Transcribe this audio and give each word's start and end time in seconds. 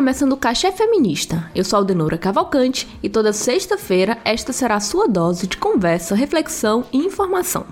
começando 0.00 0.32
o 0.32 0.36
Cachê 0.38 0.72
Feminista. 0.72 1.50
Eu 1.54 1.62
sou 1.62 1.76
a 1.76 1.80
Aldenora 1.80 2.16
Cavalcante 2.16 2.88
e 3.02 3.08
toda 3.10 3.34
sexta-feira 3.34 4.16
esta 4.24 4.50
será 4.50 4.76
a 4.76 4.80
sua 4.80 5.06
dose 5.06 5.46
de 5.46 5.58
conversa, 5.58 6.14
reflexão 6.14 6.86
e 6.90 6.96
informação. 6.96 7.66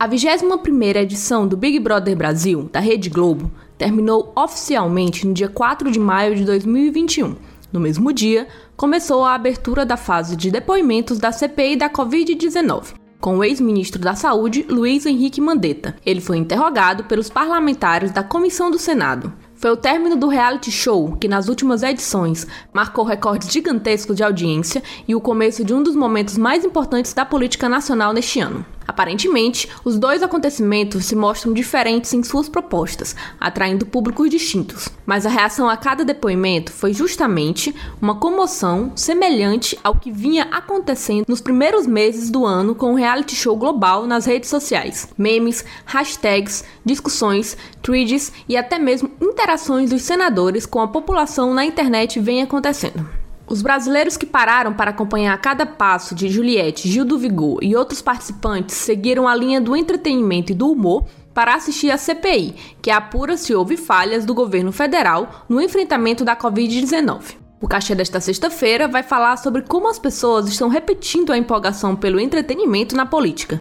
A 0.00 0.08
21ª 0.08 0.96
edição 0.96 1.46
do 1.46 1.56
Big 1.56 1.78
Brother 1.78 2.16
Brasil, 2.16 2.68
da 2.72 2.80
Rede 2.80 3.08
Globo, 3.08 3.52
terminou 3.78 4.32
oficialmente 4.36 5.26
no 5.26 5.32
dia 5.32 5.48
4 5.48 5.92
de 5.92 5.98
maio 6.00 6.34
de 6.34 6.44
2021. 6.44 7.53
No 7.74 7.80
mesmo 7.80 8.12
dia, 8.12 8.46
começou 8.76 9.24
a 9.24 9.34
abertura 9.34 9.84
da 9.84 9.96
fase 9.96 10.36
de 10.36 10.48
depoimentos 10.48 11.18
da 11.18 11.32
CPI 11.32 11.74
da 11.74 11.90
Covid-19, 11.90 12.94
com 13.20 13.38
o 13.38 13.42
ex-ministro 13.42 14.00
da 14.00 14.14
Saúde, 14.14 14.64
Luiz 14.70 15.04
Henrique 15.04 15.40
Mandetta. 15.40 15.96
Ele 16.06 16.20
foi 16.20 16.36
interrogado 16.36 17.02
pelos 17.02 17.28
parlamentares 17.28 18.12
da 18.12 18.22
Comissão 18.22 18.70
do 18.70 18.78
Senado. 18.78 19.32
Foi 19.56 19.72
o 19.72 19.76
término 19.76 20.14
do 20.14 20.28
reality 20.28 20.70
show 20.70 21.16
que, 21.16 21.26
nas 21.26 21.48
últimas 21.48 21.82
edições, 21.82 22.46
marcou 22.72 23.04
recordes 23.04 23.52
gigantescos 23.52 24.14
de 24.14 24.22
audiência 24.22 24.80
e 25.08 25.12
o 25.12 25.20
começo 25.20 25.64
de 25.64 25.74
um 25.74 25.82
dos 25.82 25.96
momentos 25.96 26.38
mais 26.38 26.64
importantes 26.64 27.12
da 27.12 27.24
política 27.24 27.68
nacional 27.68 28.12
neste 28.12 28.38
ano. 28.38 28.64
Aparentemente, 28.86 29.68
os 29.84 29.98
dois 29.98 30.22
acontecimentos 30.22 31.06
se 31.06 31.16
mostram 31.16 31.52
diferentes 31.52 32.12
em 32.12 32.22
suas 32.22 32.48
propostas, 32.48 33.16
atraindo 33.40 33.86
públicos 33.86 34.30
distintos. 34.30 34.88
Mas 35.06 35.26
a 35.26 35.30
reação 35.30 35.68
a 35.68 35.76
cada 35.76 36.04
depoimento 36.04 36.72
foi 36.72 36.92
justamente 36.92 37.74
uma 38.00 38.16
comoção 38.16 38.92
semelhante 38.94 39.78
ao 39.82 39.96
que 39.96 40.10
vinha 40.10 40.48
acontecendo 40.50 41.24
nos 41.28 41.40
primeiros 41.40 41.86
meses 41.86 42.30
do 42.30 42.44
ano 42.44 42.74
com 42.74 42.92
o 42.92 42.96
reality 42.96 43.34
show 43.34 43.56
global 43.56 44.06
nas 44.06 44.26
redes 44.26 44.48
sociais. 44.48 45.08
Memes, 45.16 45.64
hashtags, 45.84 46.64
discussões, 46.84 47.56
tweets 47.82 48.32
e 48.48 48.56
até 48.56 48.78
mesmo 48.78 49.10
interações 49.20 49.90
dos 49.90 50.02
senadores 50.02 50.66
com 50.66 50.80
a 50.80 50.88
população 50.88 51.54
na 51.54 51.64
internet 51.64 52.20
vem 52.20 52.42
acontecendo. 52.42 53.23
Os 53.46 53.60
brasileiros 53.60 54.16
que 54.16 54.24
pararam 54.24 54.72
para 54.72 54.90
acompanhar 54.90 55.36
cada 55.38 55.66
passo 55.66 56.14
de 56.14 56.28
Juliette, 56.28 56.88
Gil 56.88 57.04
do 57.04 57.18
Vigor 57.18 57.58
e 57.62 57.76
outros 57.76 58.00
participantes 58.00 58.76
seguiram 58.76 59.28
a 59.28 59.34
linha 59.34 59.60
do 59.60 59.76
entretenimento 59.76 60.52
e 60.52 60.54
do 60.54 60.70
humor 60.70 61.04
para 61.34 61.54
assistir 61.54 61.90
a 61.90 61.98
CPI, 61.98 62.54
que 62.80 62.90
apura 62.90 63.36
se 63.36 63.54
houve 63.54 63.76
falhas 63.76 64.24
do 64.24 64.32
governo 64.32 64.72
federal 64.72 65.44
no 65.48 65.60
enfrentamento 65.60 66.24
da 66.24 66.34
Covid-19. 66.34 67.36
O 67.60 67.68
cachê 67.68 67.94
desta 67.94 68.20
sexta-feira 68.20 68.86
vai 68.86 69.02
falar 69.02 69.36
sobre 69.36 69.62
como 69.62 69.88
as 69.88 69.98
pessoas 69.98 70.46
estão 70.48 70.68
repetindo 70.68 71.32
a 71.32 71.38
empolgação 71.38 71.96
pelo 71.96 72.20
entretenimento 72.20 72.94
na 72.94 73.06
política. 73.06 73.60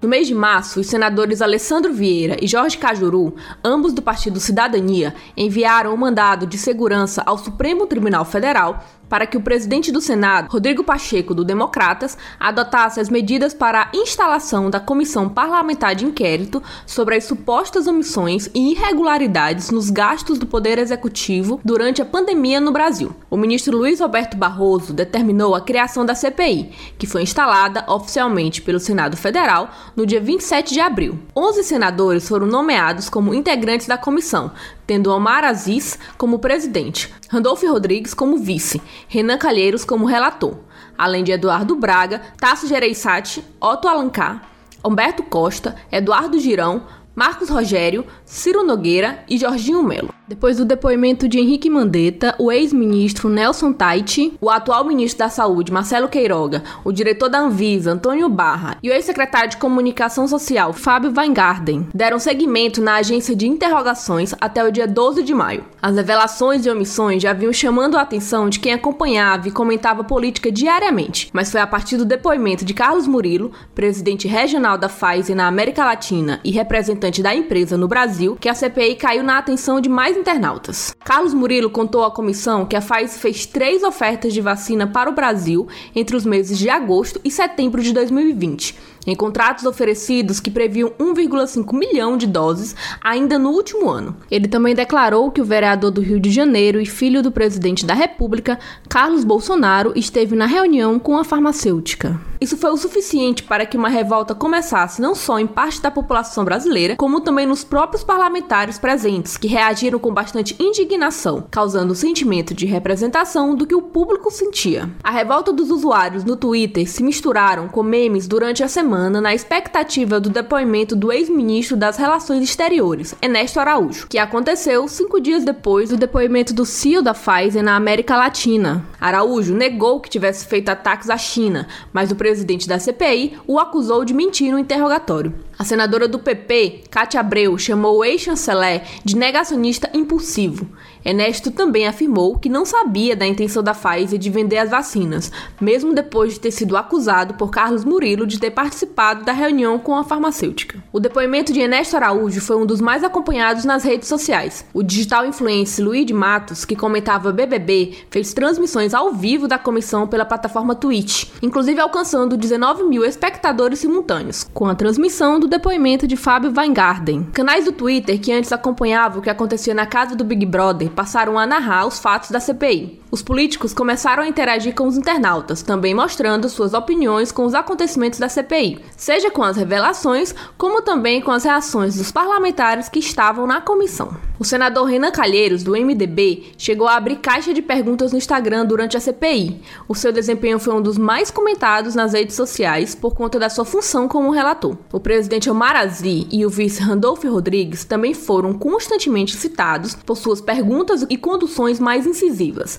No 0.00 0.08
mês 0.08 0.28
de 0.28 0.34
março, 0.34 0.78
os 0.78 0.86
senadores 0.86 1.42
Alessandro 1.42 1.92
Vieira 1.92 2.36
e 2.40 2.46
Jorge 2.46 2.78
Cajuru, 2.78 3.34
ambos 3.64 3.92
do 3.92 4.00
Partido 4.00 4.38
Cidadania, 4.38 5.12
enviaram 5.36 5.90
o 5.90 5.94
um 5.94 5.96
mandado 5.96 6.46
de 6.46 6.56
segurança 6.56 7.20
ao 7.26 7.36
Supremo 7.36 7.84
Tribunal 7.84 8.24
Federal 8.24 8.84
para 9.08 9.26
que 9.26 9.36
o 9.36 9.40
presidente 9.40 9.90
do 9.90 10.00
Senado, 10.00 10.48
Rodrigo 10.50 10.84
Pacheco, 10.84 11.34
do 11.34 11.44
Democratas, 11.44 12.16
adotasse 12.38 13.00
as 13.00 13.08
medidas 13.08 13.54
para 13.54 13.82
a 13.82 13.90
instalação 13.96 14.70
da 14.70 14.80
Comissão 14.80 15.28
Parlamentar 15.28 15.94
de 15.94 16.04
Inquérito 16.04 16.62
sobre 16.86 17.16
as 17.16 17.24
supostas 17.24 17.86
omissões 17.86 18.48
e 18.54 18.72
irregularidades 18.72 19.70
nos 19.70 19.90
gastos 19.90 20.38
do 20.38 20.46
Poder 20.46 20.78
Executivo 20.78 21.60
durante 21.64 22.02
a 22.02 22.04
pandemia 22.04 22.60
no 22.60 22.72
Brasil. 22.72 23.14
O 23.30 23.36
ministro 23.36 23.76
Luiz 23.76 24.00
Roberto 24.00 24.36
Barroso 24.36 24.92
determinou 24.92 25.54
a 25.54 25.60
criação 25.60 26.04
da 26.04 26.14
CPI, 26.14 26.72
que 26.98 27.06
foi 27.06 27.22
instalada 27.22 27.84
oficialmente 27.88 28.62
pelo 28.62 28.80
Senado 28.80 29.16
Federal 29.16 29.70
no 29.96 30.06
dia 30.06 30.20
27 30.20 30.72
de 30.72 30.80
abril. 30.80 31.18
11 31.36 31.64
senadores 31.64 32.28
foram 32.28 32.46
nomeados 32.46 33.08
como 33.08 33.34
integrantes 33.34 33.86
da 33.86 33.96
comissão, 33.96 34.52
tendo 34.88 35.12
Omar 35.12 35.44
Aziz 35.44 35.98
como 36.16 36.38
presidente, 36.38 37.12
Randolfo 37.28 37.66
Rodrigues 37.68 38.14
como 38.14 38.38
vice, 38.38 38.80
Renan 39.06 39.36
Calheiros 39.36 39.84
como 39.84 40.06
relator, 40.06 40.60
além 40.96 41.22
de 41.22 41.30
Eduardo 41.30 41.76
Braga, 41.76 42.22
Tasso 42.38 42.66
Gereissati, 42.66 43.44
Otto 43.60 43.86
Alencar, 43.86 44.50
Humberto 44.82 45.22
Costa, 45.22 45.76
Eduardo 45.92 46.38
Girão, 46.40 46.86
Marcos 47.18 47.48
Rogério, 47.48 48.04
Ciro 48.24 48.62
Nogueira 48.62 49.24
e 49.28 49.36
Jorginho 49.36 49.82
Melo. 49.82 50.14
Depois 50.28 50.58
do 50.58 50.64
depoimento 50.64 51.26
de 51.26 51.40
Henrique 51.40 51.68
Mandetta, 51.68 52.34
o 52.38 52.52
ex-ministro 52.52 53.28
Nelson 53.28 53.72
Taiti, 53.72 54.34
o 54.40 54.48
atual 54.48 54.84
ministro 54.84 55.18
da 55.18 55.28
Saúde 55.28 55.72
Marcelo 55.72 56.06
Queiroga, 56.06 56.62
o 56.84 56.92
diretor 56.92 57.28
da 57.28 57.40
Anvisa 57.40 57.90
Antônio 57.90 58.28
Barra 58.28 58.76
e 58.82 58.88
o 58.88 58.92
ex-secretário 58.92 59.50
de 59.50 59.56
Comunicação 59.56 60.28
Social 60.28 60.72
Fábio 60.72 61.12
Weingarten 61.16 61.88
deram 61.92 62.20
seguimento 62.20 62.80
na 62.80 62.96
agência 62.96 63.34
de 63.34 63.48
interrogações 63.48 64.32
até 64.40 64.62
o 64.62 64.70
dia 64.70 64.86
12 64.86 65.24
de 65.24 65.34
maio. 65.34 65.64
As 65.82 65.96
revelações 65.96 66.66
e 66.66 66.70
omissões 66.70 67.22
já 67.22 67.32
vinham 67.32 67.52
chamando 67.52 67.96
a 67.96 68.02
atenção 68.02 68.48
de 68.48 68.60
quem 68.60 68.74
acompanhava 68.74 69.48
e 69.48 69.52
comentava 69.52 70.04
política 70.04 70.52
diariamente, 70.52 71.30
mas 71.32 71.50
foi 71.50 71.60
a 71.60 71.66
partir 71.66 71.96
do 71.96 72.04
depoimento 72.04 72.64
de 72.64 72.74
Carlos 72.74 73.08
Murilo, 73.08 73.50
presidente 73.74 74.28
regional 74.28 74.76
da 74.76 74.90
Pfizer 74.90 75.34
na 75.34 75.48
América 75.48 75.84
Latina 75.84 76.38
e 76.44 76.50
representante 76.50 77.07
da 77.22 77.34
empresa 77.34 77.76
no 77.76 77.88
Brasil, 77.88 78.36
que 78.38 78.48
a 78.48 78.54
CPI 78.54 78.96
caiu 78.96 79.22
na 79.22 79.38
atenção 79.38 79.80
de 79.80 79.88
mais 79.88 80.16
internautas. 80.16 80.94
Carlos 81.04 81.32
Murilo 81.32 81.70
contou 81.70 82.04
à 82.04 82.10
comissão 82.10 82.66
que 82.66 82.76
a 82.76 82.80
Pfizer 82.80 83.18
fez 83.18 83.46
três 83.46 83.82
ofertas 83.82 84.34
de 84.34 84.42
vacina 84.42 84.86
para 84.86 85.08
o 85.08 85.14
Brasil 85.14 85.66
entre 85.96 86.14
os 86.14 86.26
meses 86.26 86.58
de 86.58 86.68
agosto 86.68 87.18
e 87.24 87.30
setembro 87.30 87.82
de 87.82 87.92
2020 87.94 88.97
em 89.10 89.16
contratos 89.16 89.64
oferecidos 89.64 90.38
que 90.38 90.50
previam 90.50 90.90
1,5 90.98 91.72
milhão 91.72 92.16
de 92.16 92.26
doses 92.26 92.76
ainda 93.02 93.38
no 93.38 93.50
último 93.50 93.88
ano. 93.88 94.16
Ele 94.30 94.46
também 94.46 94.74
declarou 94.74 95.30
que 95.30 95.40
o 95.40 95.44
vereador 95.44 95.90
do 95.90 96.00
Rio 96.00 96.20
de 96.20 96.30
Janeiro 96.30 96.80
e 96.80 96.86
filho 96.86 97.22
do 97.22 97.32
presidente 97.32 97.86
da 97.86 97.94
República, 97.94 98.58
Carlos 98.88 99.24
Bolsonaro, 99.24 99.92
esteve 99.96 100.36
na 100.36 100.46
reunião 100.46 100.98
com 100.98 101.16
a 101.16 101.24
farmacêutica. 101.24 102.20
Isso 102.40 102.56
foi 102.56 102.70
o 102.70 102.76
suficiente 102.76 103.42
para 103.42 103.66
que 103.66 103.76
uma 103.76 103.88
revolta 103.88 104.34
começasse 104.34 105.02
não 105.02 105.14
só 105.14 105.40
em 105.40 105.46
parte 105.46 105.80
da 105.80 105.90
população 105.90 106.44
brasileira, 106.44 106.94
como 106.96 107.20
também 107.20 107.46
nos 107.46 107.64
próprios 107.64 108.04
parlamentares 108.04 108.78
presentes, 108.78 109.36
que 109.36 109.48
reagiram 109.48 109.98
com 109.98 110.14
bastante 110.14 110.54
indignação, 110.60 111.44
causando 111.50 111.92
o 111.92 111.96
sentimento 111.96 112.54
de 112.54 112.64
representação 112.64 113.56
do 113.56 113.66
que 113.66 113.74
o 113.74 113.82
público 113.82 114.30
sentia. 114.30 114.88
A 115.02 115.10
revolta 115.10 115.52
dos 115.52 115.70
usuários 115.70 116.22
no 116.22 116.36
Twitter 116.36 116.88
se 116.88 117.02
misturaram 117.02 117.68
com 117.68 117.82
memes 117.82 118.28
durante 118.28 118.62
a 118.62 118.68
semana 118.68 118.97
semana 118.98 119.20
na 119.20 119.32
expectativa 119.32 120.18
do 120.18 120.28
depoimento 120.28 120.96
do 120.96 121.12
ex-ministro 121.12 121.76
das 121.76 121.96
Relações 121.96 122.42
Exteriores, 122.42 123.14
Ernesto 123.22 123.60
Araújo, 123.60 124.08
que 124.08 124.18
aconteceu 124.18 124.88
cinco 124.88 125.20
dias 125.20 125.44
depois 125.44 125.90
do 125.90 125.96
depoimento 125.96 126.52
do 126.52 126.66
CEO 126.66 127.00
da 127.00 127.14
Pfizer 127.14 127.62
na 127.62 127.76
América 127.76 128.16
Latina. 128.16 128.84
Araújo 129.00 129.54
negou 129.54 130.00
que 130.00 130.10
tivesse 130.10 130.44
feito 130.46 130.68
ataques 130.68 131.08
à 131.08 131.16
China, 131.16 131.68
mas 131.92 132.10
o 132.10 132.16
presidente 132.16 132.68
da 132.68 132.80
CPI 132.80 133.38
o 133.46 133.60
acusou 133.60 134.04
de 134.04 134.12
mentir 134.12 134.50
no 134.50 134.58
interrogatório. 134.58 135.32
A 135.56 135.64
senadora 135.64 136.08
do 136.08 136.18
PP, 136.18 136.84
Cátia 136.90 137.20
Abreu, 137.20 137.56
chamou 137.56 137.98
o 137.98 138.04
ex-chanceler 138.04 138.82
de 139.04 139.16
negacionista 139.16 139.88
impulsivo. 139.94 140.68
Ernesto 141.04 141.50
também 141.50 141.86
afirmou 141.86 142.38
que 142.38 142.48
não 142.48 142.64
sabia 142.64 143.16
da 143.16 143.26
intenção 143.26 143.62
da 143.62 143.74
Pfizer 143.74 144.18
de 144.18 144.30
vender 144.30 144.58
as 144.58 144.70
vacinas, 144.70 145.32
mesmo 145.60 145.94
depois 145.94 146.34
de 146.34 146.40
ter 146.40 146.50
sido 146.50 146.76
acusado 146.76 147.34
por 147.34 147.50
Carlos 147.50 147.84
Murilo 147.84 148.26
de 148.26 148.38
ter 148.38 148.50
participado 148.50 148.87
da 149.24 149.32
reunião 149.32 149.78
com 149.78 149.94
a 149.94 150.04
farmacêutica. 150.04 150.82
O 150.92 150.98
depoimento 151.00 151.52
de 151.52 151.60
Ernesto 151.60 151.96
Araújo 151.96 152.40
foi 152.40 152.56
um 152.56 152.66
dos 152.66 152.80
mais 152.80 153.04
acompanhados 153.04 153.64
nas 153.64 153.84
redes 153.84 154.08
sociais. 154.08 154.64
O 154.74 154.82
digital 154.82 155.24
influencer 155.24 155.84
Luiz 155.84 156.04
de 156.04 156.12
Matos, 156.12 156.64
que 156.64 156.74
comentava 156.74 157.32
BBB, 157.32 157.94
fez 158.10 158.32
transmissões 158.32 158.94
ao 158.94 159.12
vivo 159.12 159.46
da 159.46 159.58
comissão 159.58 160.06
pela 160.06 160.24
plataforma 160.24 160.74
Twitch, 160.74 161.26
inclusive 161.42 161.80
alcançando 161.80 162.36
19 162.36 162.84
mil 162.84 163.04
espectadores 163.04 163.78
simultâneos, 163.78 164.44
com 164.52 164.66
a 164.66 164.74
transmissão 164.74 165.38
do 165.38 165.46
depoimento 165.46 166.06
de 166.06 166.16
Fábio 166.16 166.52
Weingarten. 166.56 167.24
Canais 167.32 167.64
do 167.64 167.72
Twitter 167.72 168.20
que 168.20 168.32
antes 168.32 168.52
acompanhavam 168.52 169.20
o 169.20 169.22
que 169.22 169.30
acontecia 169.30 169.74
na 169.74 169.86
casa 169.86 170.16
do 170.16 170.24
Big 170.24 170.44
Brother 170.44 170.90
passaram 170.90 171.38
a 171.38 171.46
narrar 171.46 171.86
os 171.86 171.98
fatos 171.98 172.30
da 172.30 172.40
CPI. 172.40 173.00
Os 173.10 173.22
políticos 173.22 173.72
começaram 173.72 174.22
a 174.22 174.28
interagir 174.28 174.74
com 174.74 174.86
os 174.86 174.96
internautas, 174.96 175.62
também 175.62 175.94
mostrando 175.94 176.46
suas 176.48 176.74
opiniões 176.74 177.32
com 177.32 177.46
os 177.46 177.54
acontecimentos 177.54 178.18
da 178.18 178.28
CPI, 178.28 178.80
seja 178.96 179.30
com 179.30 179.42
as 179.42 179.56
revelações, 179.56 180.34
como 180.58 180.82
também 180.82 181.22
com 181.22 181.30
as 181.30 181.44
reações 181.44 181.96
dos 181.96 182.12
parlamentares 182.12 182.88
que 182.90 182.98
estavam 182.98 183.46
na 183.46 183.62
comissão. 183.62 184.14
O 184.38 184.44
senador 184.44 184.84
Renan 184.84 185.10
Calheiros, 185.10 185.64
do 185.64 185.72
MDB, 185.72 186.52
chegou 186.56 186.86
a 186.86 186.96
abrir 186.96 187.16
caixa 187.16 187.52
de 187.52 187.62
perguntas 187.62 188.12
no 188.12 188.18
Instagram 188.18 188.66
durante 188.66 188.96
a 188.96 189.00
CPI. 189.00 189.60
O 189.88 189.94
seu 189.94 190.12
desempenho 190.12 190.60
foi 190.60 190.74
um 190.74 190.82
dos 190.82 190.96
mais 190.96 191.30
comentados 191.30 191.94
nas 191.94 192.12
redes 192.12 192.36
sociais 192.36 192.94
por 192.94 193.14
conta 193.14 193.38
da 193.38 193.48
sua 193.48 193.64
função 193.64 194.06
como 194.06 194.30
relator. 194.30 194.76
O 194.92 195.00
presidente 195.00 195.50
Omar 195.50 195.74
Aziz 195.74 196.26
e 196.30 196.46
o 196.46 196.50
vice 196.50 196.80
Randolph 196.82 197.24
Rodrigues 197.24 197.84
também 197.84 198.14
foram 198.14 198.52
constantemente 198.52 199.34
citados 199.34 199.94
por 199.94 200.16
suas 200.16 200.40
perguntas 200.40 201.04
e 201.08 201.16
conduções 201.16 201.80
mais 201.80 202.06
incisivas. 202.06 202.78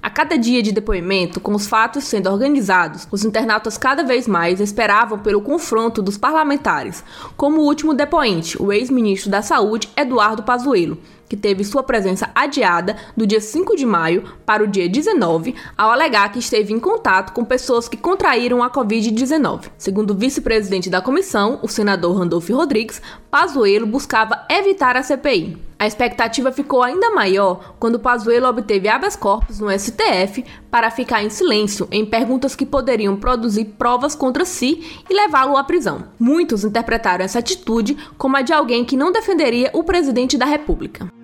A 0.00 0.08
cada 0.08 0.38
dia 0.38 0.62
de 0.62 0.70
depoimento, 0.70 1.40
com 1.40 1.54
os 1.54 1.66
fatos 1.66 2.04
sendo 2.04 2.30
organizados, 2.30 3.08
os 3.10 3.24
internautas 3.24 3.76
cada 3.76 4.04
vez 4.04 4.28
mais 4.28 4.60
esperavam 4.60 5.18
pelo 5.18 5.42
confronto 5.42 6.00
dos 6.00 6.16
parlamentares, 6.16 7.02
como 7.36 7.60
o 7.60 7.64
último 7.64 7.92
depoente, 7.92 8.60
o 8.62 8.72
ex-ministro 8.72 9.28
da 9.28 9.42
Saúde, 9.42 9.88
Eduardo 9.96 10.44
Pazuello, 10.44 10.98
que 11.28 11.36
teve 11.36 11.64
sua 11.64 11.82
presença 11.82 12.30
adiada 12.34 12.96
do 13.16 13.26
dia 13.26 13.40
5 13.40 13.76
de 13.76 13.84
maio 13.84 14.24
para 14.46 14.62
o 14.62 14.68
dia 14.68 14.88
19, 14.88 15.54
ao 15.76 15.90
alegar 15.90 16.32
que 16.32 16.38
esteve 16.38 16.72
em 16.72 16.78
contato 16.78 17.32
com 17.32 17.44
pessoas 17.44 17.88
que 17.88 17.96
contraíram 17.96 18.62
a 18.62 18.70
Covid-19. 18.70 19.64
Segundo 19.76 20.12
o 20.12 20.16
vice-presidente 20.16 20.88
da 20.88 21.02
comissão, 21.02 21.58
o 21.60 21.68
senador 21.68 22.16
Randolph 22.16 22.48
Rodrigues, 22.50 23.02
Pazuello 23.30 23.86
buscava 23.86 24.46
evitar 24.48 24.96
a 24.96 25.02
CPI. 25.02 25.68
A 25.78 25.86
expectativa 25.86 26.50
ficou 26.50 26.82
ainda 26.82 27.10
maior 27.10 27.76
quando 27.78 28.00
Pazuello 28.00 28.48
obteve 28.48 28.88
habeas 28.88 29.14
corpus 29.14 29.60
no 29.60 29.70
STF 29.70 29.87
para 30.70 30.90
ficar 30.90 31.22
em 31.22 31.30
silêncio 31.30 31.88
em 31.90 32.04
perguntas 32.04 32.54
que 32.54 32.66
poderiam 32.66 33.16
produzir 33.16 33.64
provas 33.78 34.14
contra 34.14 34.44
si 34.44 35.02
e 35.08 35.14
levá-lo 35.14 35.56
à 35.56 35.64
prisão. 35.64 36.04
Muitos 36.18 36.64
interpretaram 36.64 37.24
essa 37.24 37.38
atitude 37.38 37.96
como 38.16 38.36
a 38.36 38.42
de 38.42 38.52
alguém 38.52 38.84
que 38.84 38.96
não 38.96 39.12
defenderia 39.12 39.70
o 39.72 39.82
presidente 39.82 40.36
da 40.36 40.46
República. 40.46 41.17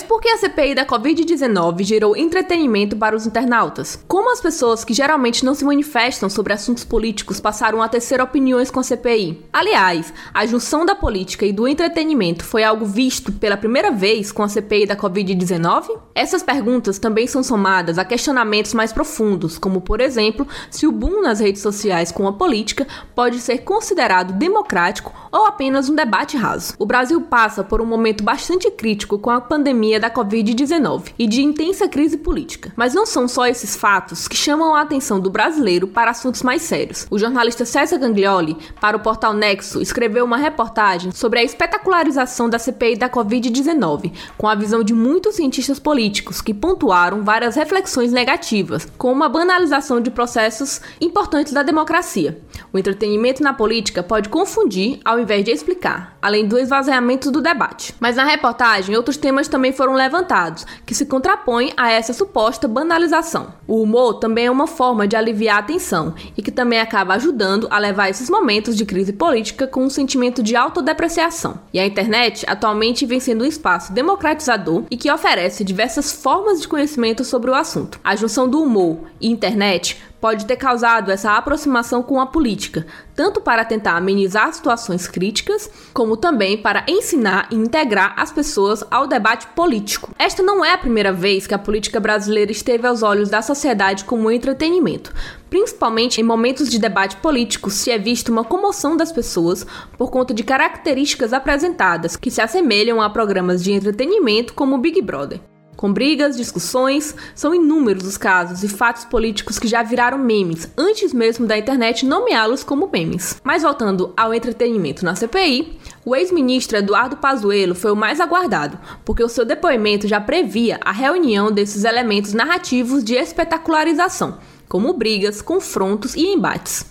Mas 0.00 0.08
por 0.08 0.18
que 0.18 0.30
a 0.30 0.38
CPI 0.38 0.74
da 0.74 0.86
Covid-19 0.86 1.82
gerou 1.82 2.16
entretenimento 2.16 2.96
para 2.96 3.14
os 3.14 3.26
internautas? 3.26 4.02
Como 4.08 4.32
as 4.32 4.40
pessoas 4.40 4.82
que 4.82 4.94
geralmente 4.94 5.44
não 5.44 5.54
se 5.54 5.62
manifestam 5.62 6.30
sobre 6.30 6.54
assuntos 6.54 6.84
políticos 6.84 7.38
passaram 7.38 7.82
a 7.82 7.88
tecer 7.88 8.18
opiniões 8.18 8.70
com 8.70 8.80
a 8.80 8.82
CPI? 8.82 9.44
Aliás, 9.52 10.10
a 10.32 10.46
junção 10.46 10.86
da 10.86 10.94
política 10.94 11.44
e 11.44 11.52
do 11.52 11.68
entretenimento 11.68 12.46
foi 12.46 12.64
algo 12.64 12.86
visto 12.86 13.30
pela 13.30 13.58
primeira 13.58 13.90
vez 13.90 14.32
com 14.32 14.42
a 14.42 14.48
CPI 14.48 14.86
da 14.86 14.96
Covid-19? 14.96 15.98
Essas 16.14 16.42
perguntas 16.42 16.98
também 16.98 17.26
são 17.26 17.42
somadas 17.42 17.98
a 17.98 18.04
questionamentos 18.04 18.72
mais 18.72 18.94
profundos, 18.94 19.58
como 19.58 19.82
por 19.82 20.00
exemplo, 20.00 20.48
se 20.70 20.86
o 20.86 20.92
boom 20.92 21.20
nas 21.20 21.40
redes 21.40 21.60
sociais 21.60 22.10
com 22.10 22.26
a 22.26 22.32
política 22.32 22.86
pode 23.14 23.38
ser 23.38 23.58
considerado 23.58 24.32
democrático 24.32 25.12
ou 25.30 25.44
apenas 25.44 25.90
um 25.90 25.94
debate 25.94 26.38
raso. 26.38 26.74
O 26.78 26.86
Brasil 26.86 27.20
passa 27.20 27.62
por 27.62 27.82
um 27.82 27.86
momento 27.86 28.24
bastante 28.24 28.70
crítico 28.70 29.18
com 29.18 29.28
a 29.28 29.40
pandemia 29.42 29.89
pandemia 29.90 29.98
da 29.98 30.10
Covid-19 30.10 31.12
e 31.18 31.26
de 31.26 31.42
intensa 31.42 31.88
crise 31.88 32.18
política. 32.18 32.72
Mas 32.76 32.94
não 32.94 33.04
são 33.04 33.26
só 33.26 33.46
esses 33.46 33.74
fatos 33.74 34.28
que 34.28 34.36
chamam 34.36 34.74
a 34.74 34.82
atenção 34.82 35.18
do 35.18 35.30
brasileiro 35.30 35.88
para 35.88 36.10
assuntos 36.10 36.42
mais 36.42 36.62
sérios. 36.62 37.06
O 37.10 37.18
jornalista 37.18 37.64
César 37.64 37.98
Ganglioli, 37.98 38.56
para 38.80 38.96
o 38.96 39.00
portal 39.00 39.32
Nexo, 39.32 39.80
escreveu 39.80 40.24
uma 40.24 40.36
reportagem 40.36 41.10
sobre 41.12 41.40
a 41.40 41.42
espetacularização 41.42 42.48
da 42.48 42.58
CPI 42.58 42.96
da 42.96 43.08
Covid-19, 43.08 44.12
com 44.36 44.48
a 44.48 44.54
visão 44.54 44.84
de 44.84 44.94
muitos 44.94 45.36
cientistas 45.36 45.78
políticos 45.78 46.40
que 46.40 46.54
pontuaram 46.54 47.24
várias 47.24 47.56
reflexões 47.56 48.12
negativas, 48.12 48.86
como 48.96 49.24
a 49.24 49.28
banalização 49.28 50.00
de 50.00 50.10
processos 50.10 50.80
importantes 51.00 51.52
da 51.52 51.62
democracia. 51.62 52.40
O 52.72 52.78
entretenimento 52.78 53.42
na 53.42 53.52
política 53.52 54.02
pode 54.02 54.28
confundir 54.28 55.00
ao 55.04 55.18
invés 55.18 55.44
de 55.44 55.50
explicar, 55.50 56.16
além 56.22 56.46
do 56.46 56.58
esvaziamento 56.58 57.30
do 57.30 57.40
debate. 57.40 57.94
Mas 57.98 58.16
na 58.16 58.24
reportagem, 58.24 58.96
outros 58.96 59.16
temas 59.16 59.48
também 59.48 59.72
foram 59.72 59.94
levantados, 59.94 60.64
que 60.86 60.94
se 60.94 61.06
contrapõem 61.06 61.72
a 61.76 61.90
essa 61.90 62.12
suposta 62.12 62.68
banalização. 62.68 63.52
O 63.66 63.82
humor 63.82 64.14
também 64.14 64.46
é 64.46 64.50
uma 64.50 64.66
forma 64.66 65.08
de 65.08 65.16
aliviar 65.16 65.58
a 65.58 65.62
tensão 65.62 66.14
e 66.36 66.42
que 66.42 66.52
também 66.52 66.80
acaba 66.80 67.14
ajudando 67.14 67.66
a 67.70 67.78
levar 67.78 68.08
esses 68.08 68.30
momentos 68.30 68.76
de 68.76 68.84
crise 68.84 69.12
política 69.12 69.66
com 69.66 69.84
um 69.84 69.90
sentimento 69.90 70.42
de 70.42 70.54
autodepreciação. 70.54 71.58
E 71.72 71.80
a 71.80 71.86
internet 71.86 72.44
atualmente 72.46 73.04
vem 73.04 73.18
sendo 73.18 73.44
um 73.44 73.48
espaço 73.48 73.92
democratizador 73.92 74.84
e 74.90 74.96
que 74.96 75.10
oferece 75.10 75.64
diversas 75.64 76.12
formas 76.12 76.60
de 76.60 76.68
conhecimento 76.68 77.24
sobre 77.24 77.50
o 77.50 77.54
assunto. 77.54 77.98
A 78.04 78.14
junção 78.14 78.48
do 78.48 78.62
humor 78.62 78.98
e 79.20 79.28
internet 79.28 79.98
pode 80.20 80.44
ter 80.46 80.56
causado 80.56 81.10
essa 81.10 81.36
aproximação 81.36 82.02
com 82.02 82.20
a 82.20 82.26
política, 82.26 82.86
tanto 83.14 83.40
para 83.40 83.64
tentar 83.64 83.96
amenizar 83.96 84.52
situações 84.52 85.08
críticas, 85.08 85.70
como 85.92 86.16
também 86.16 86.58
para 86.58 86.84
ensinar 86.86 87.48
e 87.50 87.56
integrar 87.56 88.14
as 88.16 88.30
pessoas 88.30 88.84
ao 88.90 89.06
debate 89.06 89.46
político. 89.48 90.10
Esta 90.18 90.42
não 90.42 90.64
é 90.64 90.72
a 90.72 90.78
primeira 90.78 91.12
vez 91.12 91.46
que 91.46 91.54
a 91.54 91.58
política 91.58 91.98
brasileira 91.98 92.52
esteve 92.52 92.86
aos 92.86 93.02
olhos 93.02 93.30
da 93.30 93.42
sociedade 93.42 94.04
como 94.04 94.30
entretenimento. 94.30 95.12
Principalmente 95.48 96.20
em 96.20 96.24
momentos 96.24 96.70
de 96.70 96.78
debate 96.78 97.16
político, 97.16 97.70
se 97.70 97.90
é 97.90 97.98
visto 97.98 98.30
uma 98.30 98.44
comoção 98.44 98.96
das 98.96 99.10
pessoas 99.10 99.66
por 99.98 100.10
conta 100.10 100.32
de 100.32 100.44
características 100.44 101.32
apresentadas 101.32 102.16
que 102.16 102.30
se 102.30 102.40
assemelham 102.40 103.00
a 103.02 103.10
programas 103.10 103.62
de 103.62 103.72
entretenimento 103.72 104.54
como 104.54 104.78
Big 104.78 105.02
Brother. 105.02 105.40
Com 105.76 105.92
brigas, 105.92 106.36
discussões, 106.36 107.14
são 107.34 107.54
inúmeros 107.54 108.06
os 108.06 108.18
casos 108.18 108.62
e 108.62 108.68
fatos 108.68 109.04
políticos 109.06 109.58
que 109.58 109.66
já 109.66 109.82
viraram 109.82 110.18
memes, 110.18 110.70
antes 110.76 111.12
mesmo 111.12 111.46
da 111.46 111.56
internet 111.56 112.04
nomeá-los 112.04 112.62
como 112.62 112.90
memes. 112.92 113.40
Mas 113.42 113.62
voltando 113.62 114.12
ao 114.14 114.34
entretenimento 114.34 115.04
na 115.04 115.14
CPI, 115.14 115.78
o 116.04 116.14
ex-ministro 116.14 116.76
Eduardo 116.76 117.16
Pazuello 117.16 117.74
foi 117.74 117.92
o 117.92 117.96
mais 117.96 118.20
aguardado, 118.20 118.78
porque 119.04 119.24
o 119.24 119.28
seu 119.28 119.44
depoimento 119.44 120.06
já 120.06 120.20
previa 120.20 120.78
a 120.84 120.92
reunião 120.92 121.50
desses 121.50 121.84
elementos 121.84 122.34
narrativos 122.34 123.02
de 123.02 123.14
espetacularização, 123.14 124.38
como 124.68 124.92
brigas, 124.92 125.40
confrontos 125.40 126.14
e 126.14 126.26
embates. 126.26 126.84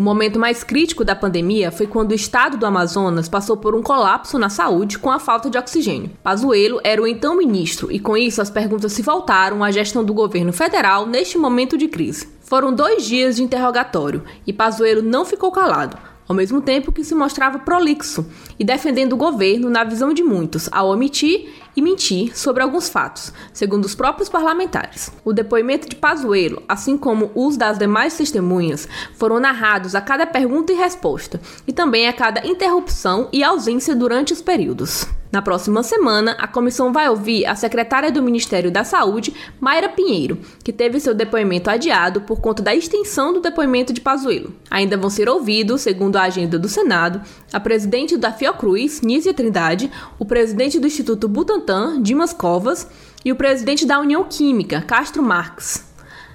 O 0.00 0.02
momento 0.02 0.38
mais 0.38 0.64
crítico 0.64 1.04
da 1.04 1.14
pandemia 1.14 1.70
foi 1.70 1.86
quando 1.86 2.12
o 2.12 2.14
estado 2.14 2.56
do 2.56 2.64
Amazonas 2.64 3.28
passou 3.28 3.58
por 3.58 3.74
um 3.74 3.82
colapso 3.82 4.38
na 4.38 4.48
saúde 4.48 4.98
com 4.98 5.10
a 5.10 5.18
falta 5.18 5.50
de 5.50 5.58
oxigênio. 5.58 6.08
Pazuello 6.22 6.80
era 6.82 7.02
o 7.02 7.06
então 7.06 7.36
ministro 7.36 7.92
e 7.92 8.00
com 8.00 8.16
isso 8.16 8.40
as 8.40 8.48
perguntas 8.48 8.94
se 8.94 9.02
voltaram 9.02 9.62
à 9.62 9.70
gestão 9.70 10.02
do 10.02 10.14
governo 10.14 10.54
federal 10.54 11.04
neste 11.04 11.36
momento 11.36 11.76
de 11.76 11.86
crise. 11.86 12.26
Foram 12.40 12.72
dois 12.72 13.04
dias 13.04 13.36
de 13.36 13.42
interrogatório 13.42 14.24
e 14.46 14.54
Pazuello 14.54 15.02
não 15.02 15.26
ficou 15.26 15.52
calado 15.52 15.98
ao 16.30 16.36
mesmo 16.36 16.62
tempo 16.62 16.92
que 16.92 17.02
se 17.02 17.12
mostrava 17.12 17.58
prolixo 17.58 18.24
e 18.56 18.62
defendendo 18.64 19.14
o 19.14 19.16
governo 19.16 19.68
na 19.68 19.82
visão 19.82 20.14
de 20.14 20.22
muitos, 20.22 20.68
ao 20.70 20.88
omitir 20.88 21.52
e 21.74 21.82
mentir 21.82 22.38
sobre 22.38 22.62
alguns 22.62 22.88
fatos, 22.88 23.32
segundo 23.52 23.84
os 23.84 23.96
próprios 23.96 24.28
parlamentares. 24.28 25.10
O 25.24 25.32
depoimento 25.32 25.88
de 25.88 25.96
Pazuello, 25.96 26.62
assim 26.68 26.96
como 26.96 27.32
os 27.34 27.56
das 27.56 27.78
demais 27.78 28.16
testemunhas, 28.16 28.88
foram 29.16 29.40
narrados 29.40 29.96
a 29.96 30.00
cada 30.00 30.24
pergunta 30.24 30.72
e 30.72 30.76
resposta, 30.76 31.40
e 31.66 31.72
também 31.72 32.06
a 32.06 32.12
cada 32.12 32.46
interrupção 32.46 33.28
e 33.32 33.42
ausência 33.42 33.96
durante 33.96 34.32
os 34.32 34.40
períodos. 34.40 35.08
Na 35.32 35.40
próxima 35.40 35.82
semana, 35.84 36.32
a 36.40 36.48
comissão 36.48 36.92
vai 36.92 37.08
ouvir 37.08 37.46
a 37.46 37.54
secretária 37.54 38.10
do 38.10 38.22
Ministério 38.22 38.70
da 38.70 38.82
Saúde, 38.82 39.32
Mayra 39.60 39.88
Pinheiro, 39.88 40.38
que 40.64 40.72
teve 40.72 40.98
seu 40.98 41.14
depoimento 41.14 41.70
adiado 41.70 42.22
por 42.22 42.40
conta 42.40 42.62
da 42.62 42.74
extensão 42.74 43.32
do 43.32 43.40
depoimento 43.40 43.92
de 43.92 44.00
Pazuello. 44.00 44.52
Ainda 44.68 44.96
vão 44.96 45.08
ser 45.08 45.28
ouvidos, 45.28 45.82
segundo 45.82 46.16
a 46.16 46.22
agenda 46.22 46.58
do 46.58 46.68
Senado, 46.68 47.20
a 47.52 47.60
presidente 47.60 48.16
da 48.16 48.32
Fiocruz, 48.32 49.02
Nízia 49.02 49.32
Trindade, 49.32 49.90
o 50.18 50.24
presidente 50.24 50.80
do 50.80 50.86
Instituto 50.86 51.28
Butantan, 51.28 52.02
Dimas 52.02 52.32
Covas, 52.32 52.88
e 53.24 53.30
o 53.30 53.36
presidente 53.36 53.86
da 53.86 54.00
União 54.00 54.24
Química, 54.24 54.80
Castro 54.80 55.22
Marques. 55.22 55.89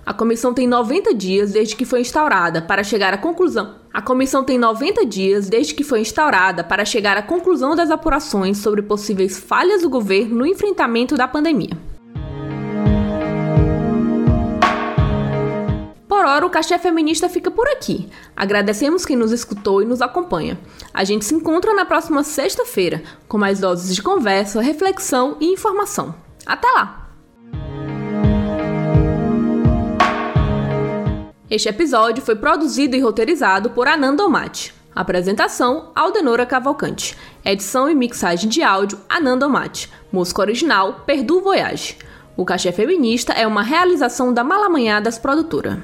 A 0.06 0.14
comissão 0.14 0.54
tem 0.54 0.68
90 0.68 1.16
dias 1.16 1.52
desde 1.52 1.76
que 1.76 1.84
foi 1.84 2.02
instaurada 2.02 2.62
para 2.62 2.84
chegar 2.84 3.12
à 3.12 3.18
conclusão. 3.18 3.78
A 3.92 4.04
comissão 4.04 4.44
tem 4.44 4.56
90 4.56 5.04
dias 5.04 5.50
desde 5.50 5.74
que 5.74 5.84
foi 5.84 6.02
instaurada 6.02 6.64
para 6.64 6.86
chegar 6.86 7.18
à 7.18 7.24
conclusão 7.24 7.76
das 7.76 7.90
apurações 7.90 8.60
sobre 8.60 8.84
possíveis 8.84 9.40
falhas 9.40 9.82
do 9.82 9.90
governo 9.90 10.36
no 10.36 10.46
enfrentamento 10.46 11.16
da 11.16 11.28
pandemia. 11.28 11.76
Por 16.08 16.24
hora, 16.24 16.46
o 16.46 16.52
Cachê 16.52 16.78
Feminista 16.78 17.28
fica 17.28 17.50
por 17.50 17.68
aqui. 17.68 18.08
Agradecemos 18.36 19.06
quem 19.06 19.16
nos 19.16 19.32
escutou 19.32 19.82
e 19.82 19.86
nos 19.86 20.04
acompanha. 20.04 20.60
A 20.94 21.04
gente 21.04 21.26
se 21.26 21.34
encontra 21.34 21.74
na 21.74 21.84
próxima 21.84 22.24
sexta-feira 22.24 23.02
com 23.28 23.40
mais 23.40 23.60
doses 23.60 23.96
de 23.96 24.04
conversa, 24.04 24.62
reflexão 24.62 25.36
e 25.40 25.52
informação. 25.52 26.14
Até 26.46 26.68
lá! 26.68 27.05
Este 31.56 31.70
episódio 31.70 32.22
foi 32.22 32.36
produzido 32.36 32.98
e 32.98 33.00
roteirizado 33.00 33.70
por 33.70 33.88
Ananda 33.88 34.26
Omati. 34.26 34.74
Apresentação: 34.94 35.90
Aldenora 35.96 36.46
Cavalcante. 36.46 37.16
Edição 37.46 37.90
e 37.90 37.96
mixagem 37.96 38.50
de 38.50 38.62
áudio: 38.62 39.00
Ananda 39.08 39.48
Mate. 39.48 39.90
Música 40.12 40.42
original: 40.42 41.04
Perdu 41.06 41.40
Voyage. 41.40 41.98
O 42.36 42.44
Cachê 42.44 42.74
Feminista 42.74 43.32
é 43.32 43.48
uma 43.48 43.64
realização 43.64 44.34
da 44.34 44.44
Malamanhadas 44.44 45.18
Produtora. 45.18 45.82